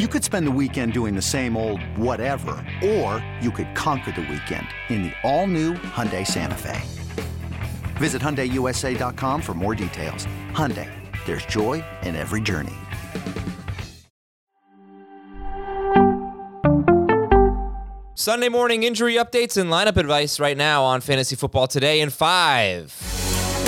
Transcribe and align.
You 0.00 0.08
could 0.08 0.24
spend 0.24 0.44
the 0.44 0.50
weekend 0.50 0.92
doing 0.92 1.14
the 1.14 1.22
same 1.22 1.56
old 1.56 1.80
whatever, 1.96 2.56
or 2.84 3.24
you 3.40 3.52
could 3.52 3.76
conquer 3.76 4.10
the 4.10 4.22
weekend 4.22 4.66
in 4.88 5.04
the 5.04 5.12
all-new 5.22 5.74
Hyundai 5.74 6.26
Santa 6.26 6.56
Fe. 6.56 6.82
Visit 7.94 8.20
HyundaiUSA.com 8.20 9.40
for 9.40 9.54
more 9.54 9.76
details. 9.76 10.26
Hyundai, 10.50 10.90
there's 11.26 11.46
joy 11.46 11.84
in 12.02 12.16
every 12.16 12.40
journey. 12.40 12.74
Sunday 18.16 18.48
morning 18.48 18.82
injury 18.82 19.14
updates 19.14 19.56
and 19.56 19.70
lineup 19.70 19.96
advice 19.96 20.40
right 20.40 20.56
now 20.56 20.82
on 20.82 21.02
Fantasy 21.02 21.36
Football 21.36 21.68
Today 21.68 22.00
in 22.00 22.10
five. 22.10 22.92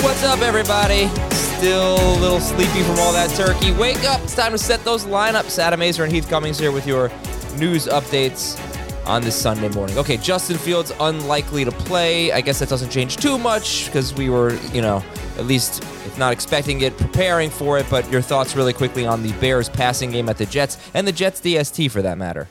What's 0.01 0.25
up, 0.25 0.41
everybody? 0.41 1.09
Still 1.57 1.95
a 1.95 2.19
little 2.19 2.39
sleepy 2.39 2.83
from 2.83 2.99
all 2.99 3.11
that 3.13 3.31
turkey. 3.31 3.71
Wake 3.71 4.03
up. 4.03 4.21
It's 4.21 4.35
time 4.35 4.51
to 4.51 4.59
set 4.59 4.83
those 4.85 5.05
lineups. 5.05 5.57
Adam 5.57 5.79
Aizer 5.79 6.03
and 6.03 6.13
Heath 6.13 6.29
Cummings 6.29 6.59
here 6.59 6.71
with 6.71 6.85
your 6.85 7.09
news 7.57 7.87
updates 7.87 8.63
on 9.07 9.23
this 9.23 9.35
Sunday 9.35 9.67
morning. 9.69 9.97
Okay, 9.97 10.17
Justin 10.17 10.59
Fields 10.59 10.93
unlikely 10.99 11.65
to 11.65 11.71
play. 11.71 12.31
I 12.31 12.41
guess 12.41 12.59
that 12.59 12.69
doesn't 12.69 12.91
change 12.91 13.17
too 13.17 13.39
much 13.39 13.87
because 13.87 14.13
we 14.13 14.29
were, 14.29 14.53
you 14.71 14.83
know, 14.83 15.03
at 15.39 15.45
least 15.45 15.81
if 15.81 16.15
not 16.19 16.31
expecting 16.31 16.81
it, 16.81 16.95
preparing 16.95 17.49
for 17.49 17.79
it. 17.79 17.87
But 17.89 18.07
your 18.11 18.21
thoughts 18.21 18.55
really 18.55 18.73
quickly 18.73 19.07
on 19.07 19.23
the 19.23 19.31
Bears 19.39 19.67
passing 19.67 20.11
game 20.11 20.29
at 20.29 20.37
the 20.37 20.45
Jets 20.45 20.77
and 20.93 21.07
the 21.07 21.11
Jets 21.11 21.41
DST 21.41 21.89
for 21.89 22.03
that 22.03 22.19
matter. 22.19 22.47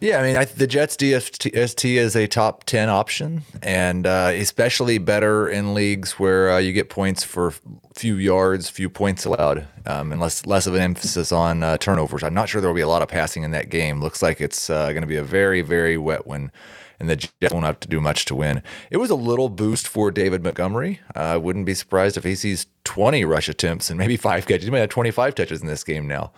Yeah, 0.00 0.20
I 0.20 0.22
mean, 0.22 0.36
I, 0.36 0.44
the 0.44 0.68
Jets 0.68 0.96
DST 0.96 1.94
is 1.96 2.14
a 2.14 2.28
top 2.28 2.62
10 2.64 2.88
option, 2.88 3.42
and 3.64 4.06
uh, 4.06 4.30
especially 4.32 4.98
better 4.98 5.48
in 5.48 5.74
leagues 5.74 6.12
where 6.20 6.52
uh, 6.52 6.58
you 6.58 6.72
get 6.72 6.88
points 6.88 7.24
for 7.24 7.52
few 7.96 8.14
yards, 8.14 8.70
few 8.70 8.88
points 8.88 9.24
allowed, 9.24 9.66
um, 9.86 10.12
and 10.12 10.20
less, 10.20 10.46
less 10.46 10.68
of 10.68 10.74
an 10.76 10.82
emphasis 10.82 11.32
on 11.32 11.64
uh, 11.64 11.78
turnovers. 11.78 12.22
I'm 12.22 12.32
not 12.32 12.48
sure 12.48 12.60
there 12.60 12.70
will 12.70 12.76
be 12.76 12.80
a 12.80 12.88
lot 12.88 13.02
of 13.02 13.08
passing 13.08 13.42
in 13.42 13.50
that 13.50 13.70
game. 13.70 14.00
Looks 14.00 14.22
like 14.22 14.40
it's 14.40 14.70
uh, 14.70 14.90
going 14.90 15.00
to 15.02 15.08
be 15.08 15.16
a 15.16 15.24
very, 15.24 15.62
very 15.62 15.98
wet 15.98 16.28
one, 16.28 16.52
and 17.00 17.10
the 17.10 17.16
Jets 17.16 17.52
won't 17.52 17.66
have 17.66 17.80
to 17.80 17.88
do 17.88 18.00
much 18.00 18.24
to 18.26 18.36
win. 18.36 18.62
It 18.92 18.98
was 18.98 19.10
a 19.10 19.16
little 19.16 19.48
boost 19.48 19.88
for 19.88 20.12
David 20.12 20.44
Montgomery. 20.44 21.00
I 21.16 21.38
wouldn't 21.38 21.66
be 21.66 21.74
surprised 21.74 22.16
if 22.16 22.22
he 22.22 22.36
sees 22.36 22.66
20 22.84 23.24
rush 23.24 23.48
attempts 23.48 23.90
and 23.90 23.98
maybe 23.98 24.16
five 24.16 24.46
catches. 24.46 24.66
He 24.66 24.70
might 24.70 24.78
have 24.78 24.90
25 24.90 25.34
touches 25.34 25.60
in 25.60 25.66
this 25.66 25.82
game 25.82 26.06
now. 26.06 26.30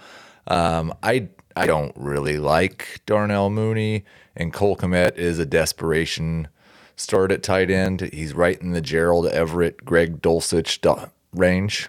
Um, 0.46 0.94
I 1.02 1.28
I 1.56 1.66
don't 1.66 1.92
really 1.96 2.38
like 2.38 3.00
Darnell 3.06 3.50
Mooney, 3.50 4.04
and 4.36 4.52
Cole 4.52 4.76
Kmet 4.76 5.16
is 5.16 5.38
a 5.38 5.46
desperation 5.46 6.48
start 6.96 7.32
at 7.32 7.42
tight 7.42 7.70
end. 7.70 8.02
He's 8.12 8.34
right 8.34 8.60
in 8.60 8.72
the 8.72 8.80
Gerald 8.80 9.26
Everett, 9.26 9.84
Greg 9.84 10.20
Dulcich 10.22 11.10
range. 11.32 11.88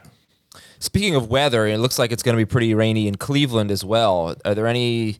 Speaking 0.79 1.15
of 1.15 1.29
weather, 1.29 1.67
it 1.67 1.77
looks 1.77 1.99
like 1.99 2.11
it's 2.11 2.23
going 2.23 2.35
to 2.35 2.41
be 2.41 2.49
pretty 2.49 2.73
rainy 2.73 3.07
in 3.07 3.15
Cleveland 3.15 3.69
as 3.69 3.85
well. 3.85 4.35
Are 4.43 4.55
there 4.55 4.67
any 4.67 5.19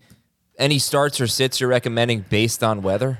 any 0.58 0.80
starts 0.80 1.22
or 1.22 1.28
sits 1.28 1.60
you're 1.60 1.70
recommending 1.70 2.26
based 2.30 2.64
on 2.64 2.82
weather? 2.82 3.20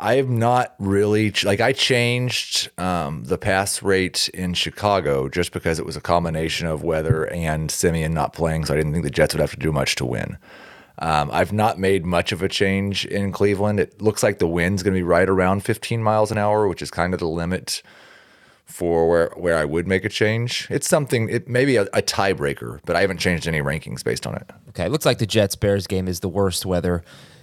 I 0.00 0.14
have 0.14 0.30
not 0.30 0.74
really 0.78 1.32
like 1.44 1.60
I 1.60 1.72
changed 1.72 2.70
um, 2.78 3.24
the 3.24 3.36
pass 3.36 3.82
rate 3.82 4.30
in 4.32 4.54
Chicago 4.54 5.28
just 5.28 5.52
because 5.52 5.78
it 5.78 5.84
was 5.84 5.96
a 5.96 6.00
combination 6.00 6.66
of 6.66 6.82
weather 6.82 7.24
and 7.24 7.70
Siemian 7.70 8.14
not 8.14 8.32
playing, 8.32 8.64
so 8.64 8.74
I 8.74 8.78
didn't 8.78 8.92
think 8.92 9.04
the 9.04 9.10
Jets 9.10 9.34
would 9.34 9.40
have 9.40 9.50
to 9.50 9.58
do 9.58 9.72
much 9.72 9.96
to 9.96 10.06
win. 10.06 10.38
Um, 11.00 11.30
I've 11.32 11.52
not 11.52 11.78
made 11.78 12.04
much 12.04 12.32
of 12.32 12.42
a 12.42 12.48
change 12.48 13.04
in 13.06 13.30
Cleveland. 13.30 13.78
It 13.78 14.00
looks 14.00 14.22
like 14.22 14.38
the 14.38 14.48
wind's 14.48 14.82
going 14.82 14.94
to 14.94 14.98
be 14.98 15.02
right 15.02 15.28
around 15.28 15.64
15 15.64 16.02
miles 16.02 16.30
an 16.30 16.38
hour, 16.38 16.66
which 16.66 16.82
is 16.82 16.90
kind 16.90 17.12
of 17.12 17.20
the 17.20 17.28
limit 17.28 17.82
for 18.64 19.08
where 19.08 19.32
where 19.36 19.58
I 19.58 19.64
would 19.64 19.86
make 19.86 20.04
a 20.04 20.08
change. 20.08 20.66
It's 20.70 20.88
something, 20.88 21.28
it 21.28 21.48
may 21.48 21.64
be 21.64 21.76
a, 21.76 21.82
a 21.92 22.02
tiebreaker, 22.02 22.80
but 22.86 22.96
I 22.96 23.02
haven't 23.02 23.18
changed 23.18 23.46
any 23.46 23.60
rankings 23.60 24.02
based 24.02 24.26
on 24.26 24.34
it. 24.36 24.50
Okay, 24.70 24.84
it 24.84 24.90
looks 24.90 25.04
like 25.04 25.18
the 25.18 25.26
Jets 25.26 25.56
Bears 25.56 25.86
game 25.86 26.08
is 26.08 26.20
the 26.20 26.28
worst 26.28 26.64
weather 26.64 27.02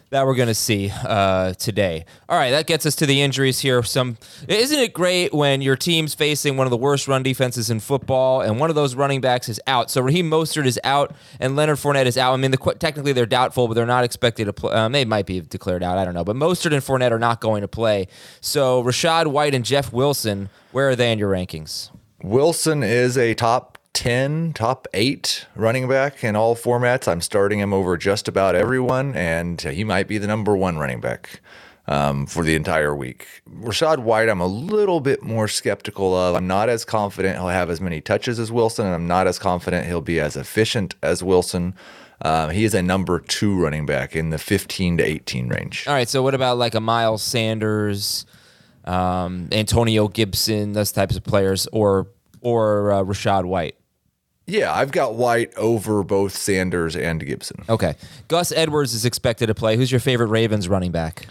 that 0.09 0.25
we're 0.25 0.35
going 0.35 0.47
to 0.47 0.53
see 0.56 0.91
uh, 1.03 1.53
today. 1.53 2.06
All 2.29 2.38
right, 2.38 2.51
that 2.51 2.66
gets 2.66 2.85
us 2.85 2.95
to 2.95 3.06
the 3.06 3.22
injuries 3.22 3.59
here. 3.59 3.84
Some 3.84 4.18
isn't 4.47 4.79
it 4.79 4.94
great 4.94 5.34
when 5.34 5.62
your 5.62 5.75
team's 5.75 6.13
facing 6.13 6.56
one 6.57 6.66
of 6.66 6.72
the 6.72 6.78
worst 6.78 7.07
run 7.07 7.23
defenses 7.23 7.69
in 7.69 7.79
football, 7.79 8.41
and 8.41 8.59
one 8.59 8.69
of 8.69 8.75
those 8.75 8.95
running 8.95 9.22
backs 9.22 9.50
is 9.50 9.59
out. 9.68 9.91
So 9.91 10.01
Raheem 10.01 10.29
Mostert 10.29 10.66
is 10.66 10.79
out, 10.84 11.13
and 11.40 11.56
Leonard 11.56 11.78
Fournette 11.78 12.06
is 12.06 12.18
out. 12.18 12.34
I 12.34 12.38
mean, 12.38 12.51
the, 12.51 12.75
technically 12.79 13.13
they're 13.13 13.25
doubtful, 13.25 13.68
but 13.68 13.73
they're 13.73 13.85
not 13.85 14.03
expected 14.03 14.45
to 14.45 14.53
play. 14.53 14.73
Um, 14.73 14.91
they 14.91 15.06
might 15.06 15.25
be 15.25 15.41
declared 15.41 15.84
out. 15.84 15.97
I 15.97 16.06
don't 16.06 16.13
know, 16.13 16.24
but 16.24 16.35
Mostert 16.35 16.74
and 16.74 16.84
Fournette 16.84 17.12
are 17.12 17.19
not 17.19 17.41
going 17.41 17.62
to 17.62 17.68
play. 17.68 18.07
So 18.39 18.84
Rachaad 18.84 19.28
White 19.28 19.53
and 19.53 19.66
Jeff 19.66 19.91
Wilson, 19.91 20.50
where 20.72 20.89
are 20.89 20.95
they 20.95 21.12
in 21.12 21.19
your 21.19 21.31
rankings? 21.31 21.91
Wilson 22.24 22.81
is 22.81 23.18
a 23.18 23.34
top 23.35 23.76
10, 23.97 24.53
top 24.53 24.88
eight 24.94 25.47
running 25.56 25.88
back 25.88 26.24
in 26.24 26.35
all 26.35 26.56
formats. 26.56 27.08
I'm 27.08 27.19
starting 27.19 27.58
him 27.58 27.74
over 27.74 27.97
just 27.97 28.28
about 28.28 28.53
everyone, 28.53 29.16
and 29.16 29.59
he 29.59 29.84
might 29.84 30.08
be 30.08 30.19
the 30.19 30.28
number 30.28 30.56
one 30.56 30.78
running 30.78 31.02
back 31.02 31.41
um, 31.88 32.28
for 32.28 32.44
the 32.44 32.53
entire 32.53 32.96
week. 32.96 33.25
Rachaad 33.50 33.97
White, 33.97 34.30
I'm 34.30 34.40
a 34.40 34.46
little 34.46 35.00
bit 35.00 35.24
more 35.24 35.47
skeptical 35.47 36.16
of. 36.16 36.36
I'm 36.36 36.46
not 36.46 36.69
as 36.69 36.86
confident 36.86 37.38
he'll 37.38 37.47
have 37.47 37.72
as 37.72 37.81
many 37.81 38.00
touches 38.00 38.40
as 38.40 38.52
Wilson, 38.52 38.86
and 38.86 38.94
I'm 38.94 39.07
not 39.07 39.25
as 39.25 39.40
confident 39.40 39.88
he'll 39.88 40.02
be 40.02 40.19
as 40.19 40.38
efficient 40.38 40.94
as 41.02 41.24
Wilson. 41.24 41.74
Uh, 42.22 42.50
he 42.50 42.66
is 42.66 42.75
a 42.75 42.84
number 42.84 43.19
two 43.19 43.59
running 43.59 43.88
back 43.88 44.16
in 44.16 44.30
the 44.30 44.38
15 44.38 44.97
to 44.97 45.03
18 45.03 45.50
range. 45.50 45.88
All 45.88 45.96
right. 45.96 46.07
So, 46.07 46.22
what 46.22 46.36
about 46.36 46.59
like 46.59 46.75
a 46.75 46.80
Miles 46.80 47.24
Sanders, 47.24 48.28
um, 48.86 49.50
Antonio 49.52 50.07
Gibson, 50.07 50.74
those 50.74 50.91
types 50.91 51.16
of 51.18 51.24
players, 51.24 51.68
or 51.74 52.09
or 52.41 52.91
uh, 52.91 53.02
Rachaad 53.02 53.46
White? 53.46 53.74
Yeah, 54.47 54.74
I've 54.74 54.91
got 54.91 55.16
White 55.16 55.53
over 55.56 56.03
both 56.03 56.34
Sanders 56.34 56.96
and 56.96 57.24
Gibson. 57.25 57.66
Okay. 57.68 57.96
Gus 58.30 58.53
Edwards 58.53 58.94
is 58.94 59.03
expected 59.03 59.47
to 59.47 59.53
play. 59.53 59.75
Who's 59.75 59.91
your 59.91 60.00
favorite 60.00 60.28
Ravens 60.28 60.69
running 60.69 60.91
back? 60.91 61.28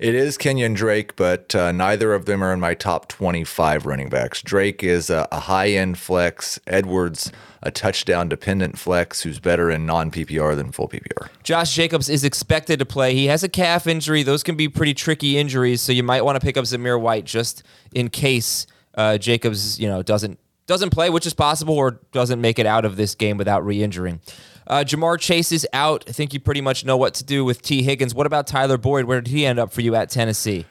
It 0.00 0.14
is 0.14 0.36
Kenyan 0.36 0.76
Drake, 0.76 1.16
but 1.16 1.54
uh, 1.54 1.72
neither 1.72 2.14
of 2.14 2.24
them 2.24 2.42
are 2.42 2.52
in 2.52 2.60
my 2.60 2.74
top 2.74 3.08
25 3.08 3.86
running 3.86 4.08
backs. 4.08 4.42
Drake 4.42 4.84
is 4.84 5.08
a, 5.08 5.26
a 5.32 5.40
high 5.40 5.70
end 5.70 5.98
flex. 5.98 6.58
Edwards, 6.68 7.32
a 7.62 7.70
touchdown 7.70 8.28
dependent 8.28 8.78
flex 8.78 9.22
who's 9.22 9.40
better 9.40 9.70
in 9.70 9.86
non 9.86 10.10
PPR 10.10 10.54
than 10.54 10.70
full 10.70 10.88
PPR. 10.88 11.28
Josh 11.42 11.74
Jacobs 11.74 12.08
is 12.08 12.22
expected 12.22 12.78
to 12.78 12.86
play. 12.86 13.14
He 13.14 13.26
has 13.26 13.42
a 13.42 13.48
calf 13.48 13.88
injury. 13.88 14.22
Those 14.22 14.44
can 14.44 14.56
be 14.56 14.68
pretty 14.68 14.94
tricky 14.94 15.36
injuries, 15.36 15.80
so 15.80 15.90
you 15.90 16.04
might 16.04 16.24
want 16.24 16.36
to 16.40 16.44
pick 16.44 16.56
up 16.56 16.64
Zamir 16.64 17.00
White 17.00 17.24
just 17.24 17.64
in 17.92 18.08
case 18.08 18.68
uh, 18.94 19.18
Jacobs, 19.18 19.80
you 19.80 19.88
know, 19.88 20.02
doesn't 20.02 20.38
doesn't 20.68 20.90
play, 20.90 21.10
which 21.10 21.26
is 21.26 21.34
possible, 21.34 21.74
or 21.74 22.00
doesn't 22.12 22.40
make 22.40 22.60
it 22.60 22.66
out 22.66 22.84
of 22.84 22.96
this 22.96 23.16
game 23.16 23.36
without 23.36 23.64
re 23.66 23.82
injuring. 23.82 24.20
Uh, 24.68 24.84
Ja'Marr 24.86 25.18
Chase 25.18 25.50
is 25.50 25.66
out. 25.72 26.04
I 26.06 26.12
think 26.12 26.32
you 26.32 26.38
pretty 26.38 26.60
much 26.60 26.84
know 26.84 26.96
what 26.96 27.14
to 27.14 27.24
do 27.24 27.44
with 27.44 27.62
Tee 27.62 27.82
Higgins. 27.82 28.14
What 28.14 28.26
about 28.26 28.46
Tyler 28.46 28.76
Boyd? 28.76 29.06
Where 29.06 29.20
did 29.20 29.30
he 29.32 29.46
end 29.46 29.58
up 29.58 29.72
for 29.72 29.80
you 29.80 29.94
at 29.94 30.10
Tennessee? 30.10 30.66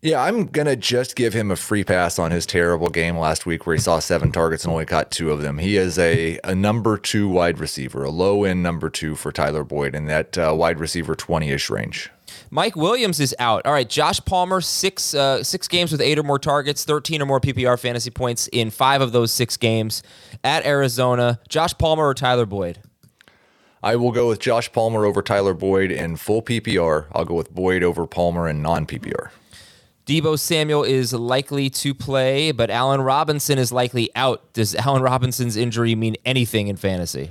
Yeah, 0.00 0.20
I'm 0.20 0.46
going 0.46 0.66
to 0.66 0.74
just 0.74 1.14
give 1.14 1.32
him 1.32 1.52
a 1.52 1.56
free 1.56 1.84
pass 1.84 2.18
on 2.18 2.32
his 2.32 2.44
terrible 2.44 2.88
game 2.88 3.16
last 3.16 3.46
week 3.46 3.66
where 3.66 3.76
he 3.76 3.80
saw 3.80 4.00
seven 4.00 4.32
targets 4.32 4.64
and 4.64 4.72
only 4.72 4.84
caught 4.84 5.12
two 5.12 5.30
of 5.30 5.42
them. 5.42 5.58
He 5.58 5.76
is 5.76 5.96
a, 5.96 6.40
a 6.42 6.56
number 6.56 6.98
two 6.98 7.28
wide 7.28 7.60
receiver, 7.60 8.02
a 8.02 8.10
low 8.10 8.42
end 8.42 8.64
number 8.64 8.90
two 8.90 9.14
for 9.14 9.30
Tyler 9.30 9.62
Boyd 9.62 9.94
in 9.94 10.06
that 10.06 10.36
uh, 10.36 10.54
wide 10.56 10.80
receiver 10.80 11.14
20 11.14 11.50
ish 11.50 11.70
range. 11.70 12.10
Mike 12.50 12.76
Williams 12.76 13.20
is 13.20 13.34
out. 13.38 13.66
All 13.66 13.72
right, 13.72 13.88
Josh 13.88 14.20
Palmer, 14.24 14.60
six 14.60 15.14
uh, 15.14 15.42
six 15.42 15.68
games 15.68 15.92
with 15.92 16.00
eight 16.00 16.18
or 16.18 16.22
more 16.22 16.38
targets, 16.38 16.84
thirteen 16.84 17.22
or 17.22 17.26
more 17.26 17.40
PPR 17.40 17.78
fantasy 17.78 18.10
points 18.10 18.48
in 18.52 18.70
five 18.70 19.00
of 19.00 19.12
those 19.12 19.32
six 19.32 19.56
games 19.56 20.02
at 20.44 20.64
Arizona. 20.66 21.40
Josh 21.48 21.76
Palmer 21.78 22.06
or 22.06 22.14
Tyler 22.14 22.46
Boyd? 22.46 22.80
I 23.82 23.96
will 23.96 24.12
go 24.12 24.28
with 24.28 24.38
Josh 24.38 24.70
Palmer 24.72 25.04
over 25.04 25.22
Tyler 25.22 25.54
Boyd 25.54 25.90
in 25.90 26.16
full 26.16 26.40
PPR. 26.40 27.06
I'll 27.12 27.24
go 27.24 27.34
with 27.34 27.52
Boyd 27.52 27.82
over 27.82 28.06
Palmer 28.06 28.48
in 28.48 28.62
non 28.62 28.86
PPR. 28.86 29.30
Deebo 30.06 30.38
Samuel 30.38 30.82
is 30.82 31.12
likely 31.12 31.70
to 31.70 31.94
play, 31.94 32.50
but 32.50 32.70
Allen 32.70 33.00
Robinson 33.00 33.58
is 33.58 33.70
likely 33.72 34.10
out. 34.16 34.52
Does 34.52 34.74
Allen 34.74 35.02
Robinson's 35.02 35.56
injury 35.56 35.94
mean 35.94 36.16
anything 36.24 36.68
in 36.68 36.76
fantasy? 36.76 37.30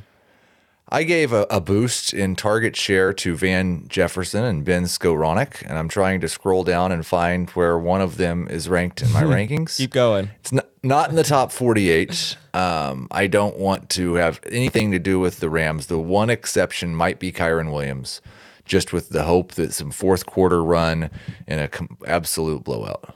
I 0.94 1.04
gave 1.04 1.32
a, 1.32 1.48
a 1.50 1.62
boost 1.62 2.14
in 2.14 2.36
target 2.36 2.76
share 2.76 3.14
to 3.14 3.36
Van 3.38 3.88
Jefferson 3.88 4.44
and 4.44 4.66
Ben 4.66 4.84
Skowronek, 4.84 5.62
and 5.62 5.78
I'm 5.78 5.88
trying 5.88 6.20
to 6.20 6.28
scroll 6.28 6.66
down 6.66 6.92
and 6.92 7.06
find 7.06 7.50
where 7.52 7.78
one 7.78 8.02
of 8.02 8.18
them 8.18 8.50
is 8.50 8.68
ranked 8.68 9.02
in 9.02 9.10
my 9.14 9.24
rankings. 9.24 9.78
Keep 9.78 9.92
going. 9.92 10.32
It's 10.42 10.52
not, 10.52 10.68
not 10.84 11.10
in 11.10 11.16
the 11.16 11.24
top 11.24 11.54
48. 11.54 12.36
Um, 12.54 13.08
I 13.10 13.28
don't 13.28 13.58
want 13.58 13.90
to 13.92 14.16
have 14.16 14.42
anything 14.52 14.92
to 14.92 15.00
do 15.00 15.18
with 15.18 15.40
the 15.40 15.50
Rams. 15.50 15.88
The 15.88 15.98
one 15.98 16.30
exception 16.30 16.94
might 16.94 17.20
be 17.20 17.32
Kyren 17.32 17.72
Williams, 17.72 18.20
just 18.66 18.92
with 18.92 19.10
the 19.10 19.24
hope 19.24 19.54
that 19.54 19.74
some 19.74 19.92
fourth 19.92 20.26
quarter 20.26 20.62
run 20.62 21.10
in 21.48 21.60
a 21.60 21.70
com- 21.70 21.98
absolute 22.06 22.66
blowout. 22.66 23.16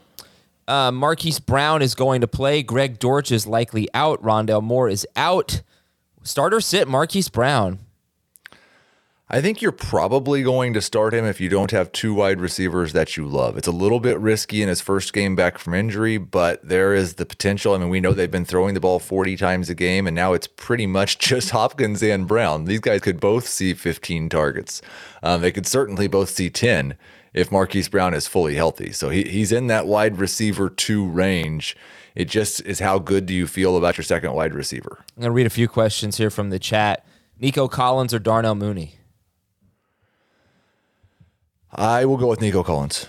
Uh, 0.66 0.90
Marquise 0.90 1.40
Brown 1.40 1.82
is 1.82 1.94
going 1.94 2.22
to 2.22 2.26
play. 2.26 2.62
Greg 2.62 2.98
Dortch 2.98 3.30
is 3.30 3.46
likely 3.46 3.86
out. 3.92 4.22
Rondale 4.22 4.62
Moore 4.62 4.88
is 4.88 5.06
out. 5.14 5.60
Starter 6.26 6.60
sit 6.60 6.88
Marquise 6.88 7.28
Brown. 7.28 7.78
I 9.30 9.40
think 9.40 9.62
you're 9.62 9.70
probably 9.70 10.42
going 10.42 10.72
to 10.72 10.82
start 10.82 11.14
him 11.14 11.24
if 11.24 11.40
you 11.40 11.48
don't 11.48 11.70
have 11.70 11.92
two 11.92 12.14
wide 12.14 12.40
receivers 12.40 12.92
that 12.94 13.16
you 13.16 13.26
love. 13.26 13.56
It's 13.56 13.68
a 13.68 13.72
little 13.72 14.00
bit 14.00 14.18
risky 14.18 14.60
in 14.60 14.68
his 14.68 14.80
first 14.80 15.12
game 15.12 15.36
back 15.36 15.56
from 15.56 15.74
injury, 15.74 16.18
but 16.18 16.66
there 16.66 16.94
is 16.94 17.14
the 17.14 17.26
potential. 17.26 17.74
I 17.74 17.78
mean, 17.78 17.90
we 17.90 18.00
know 18.00 18.12
they've 18.12 18.28
been 18.28 18.44
throwing 18.44 18.74
the 18.74 18.80
ball 18.80 18.98
40 18.98 19.36
times 19.36 19.70
a 19.70 19.74
game, 19.74 20.08
and 20.08 20.16
now 20.16 20.32
it's 20.32 20.48
pretty 20.48 20.88
much 20.88 21.18
just 21.20 21.50
Hopkins 21.50 22.02
and 22.02 22.26
Brown. 22.26 22.64
These 22.64 22.80
guys 22.80 23.02
could 23.02 23.20
both 23.20 23.46
see 23.46 23.72
15 23.72 24.28
targets. 24.28 24.82
Um, 25.22 25.42
they 25.42 25.52
could 25.52 25.66
certainly 25.66 26.08
both 26.08 26.30
see 26.30 26.50
10 26.50 26.96
if 27.34 27.52
Marquise 27.52 27.88
Brown 27.88 28.14
is 28.14 28.26
fully 28.26 28.54
healthy. 28.54 28.92
So 28.92 29.10
he, 29.10 29.24
he's 29.24 29.52
in 29.52 29.66
that 29.66 29.86
wide 29.86 30.18
receiver 30.18 30.68
two 30.70 31.06
range. 31.06 31.76
It 32.14 32.26
just 32.26 32.62
is 32.62 32.78
how 32.78 32.98
good 32.98 33.26
do 33.26 33.34
you 33.34 33.46
feel 33.46 33.76
about 33.76 33.98
your 33.98 34.04
second 34.04 34.32
wide 34.32 34.54
receiver? 34.54 35.04
I'm 35.16 35.22
going 35.22 35.30
to 35.30 35.32
read 35.32 35.46
a 35.46 35.50
few 35.50 35.68
questions 35.68 36.16
here 36.16 36.30
from 36.30 36.50
the 36.50 36.58
chat. 36.58 37.04
Nico 37.38 37.68
Collins 37.68 38.14
or 38.14 38.18
Darnell 38.18 38.54
Mooney? 38.54 38.94
I 41.72 42.06
will 42.06 42.16
go 42.16 42.28
with 42.28 42.40
Nico 42.40 42.62
Collins. 42.62 43.06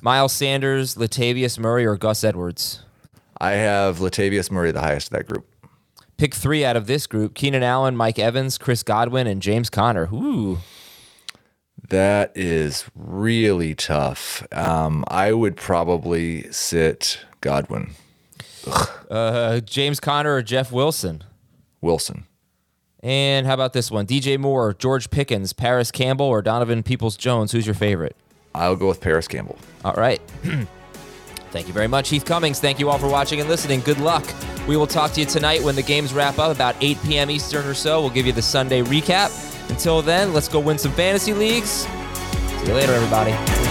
Miles 0.00 0.32
Sanders, 0.32 0.94
Latavius 0.94 1.58
Murray, 1.58 1.84
or 1.84 1.96
Gus 1.96 2.24
Edwards? 2.24 2.82
I 3.38 3.52
have 3.52 3.98
Latavius 3.98 4.50
Murray 4.50 4.72
the 4.72 4.80
highest 4.80 5.12
of 5.12 5.18
that 5.18 5.28
group. 5.28 5.46
Pick 6.16 6.34
three 6.34 6.64
out 6.64 6.76
of 6.76 6.86
this 6.86 7.06
group 7.06 7.34
Keenan 7.34 7.62
Allen, 7.62 7.96
Mike 7.96 8.18
Evans, 8.18 8.56
Chris 8.56 8.82
Godwin, 8.82 9.26
and 9.26 9.42
James 9.42 9.68
Conner. 9.68 10.08
Ooh. 10.12 10.58
That 11.92 12.32
is 12.34 12.86
really 12.96 13.74
tough. 13.74 14.46
Um, 14.50 15.04
I 15.08 15.34
would 15.34 15.56
probably 15.56 16.50
sit 16.50 17.20
Godwin. 17.42 17.90
Uh, 19.10 19.60
James 19.60 20.00
Conner 20.00 20.36
or 20.36 20.40
Jeff 20.42 20.72
Wilson? 20.72 21.22
Wilson. 21.82 22.24
And 23.02 23.46
how 23.46 23.52
about 23.52 23.74
this 23.74 23.90
one? 23.90 24.06
DJ 24.06 24.38
Moore, 24.38 24.72
George 24.72 25.10
Pickens, 25.10 25.52
Parris 25.52 25.90
Campbell, 25.90 26.24
or 26.24 26.40
Donovan 26.40 26.82
Peoples 26.82 27.18
Jones? 27.18 27.52
Who's 27.52 27.66
your 27.66 27.74
favorite? 27.74 28.16
I'll 28.54 28.74
go 28.74 28.88
with 28.88 29.02
Parris 29.02 29.28
Campbell. 29.28 29.58
All 29.84 29.92
right. 29.92 30.22
Thank 31.50 31.66
you 31.66 31.74
very 31.74 31.88
much, 31.88 32.08
Heath 32.08 32.24
Cummings. 32.24 32.58
Thank 32.58 32.78
you 32.78 32.88
all 32.88 32.96
for 32.96 33.08
watching 33.08 33.38
and 33.40 33.50
listening. 33.50 33.80
Good 33.80 34.00
luck. 34.00 34.24
We 34.66 34.78
will 34.78 34.86
talk 34.86 35.12
to 35.12 35.20
you 35.20 35.26
tonight 35.26 35.62
when 35.62 35.74
the 35.74 35.82
games 35.82 36.14
wrap 36.14 36.38
up, 36.38 36.54
about 36.54 36.74
8 36.80 36.96
p.m. 37.02 37.30
Eastern 37.30 37.66
or 37.66 37.74
so. 37.74 38.00
We'll 38.00 38.08
give 38.08 38.24
you 38.24 38.32
the 38.32 38.40
Sunday 38.40 38.80
recap. 38.80 39.51
Until 39.72 40.02
then, 40.02 40.34
let's 40.34 40.48
go 40.48 40.60
win 40.60 40.76
some 40.76 40.92
fantasy 40.92 41.32
leagues. 41.32 41.70
See 41.70 42.66
you 42.66 42.74
later, 42.74 42.92
everybody. 42.92 43.61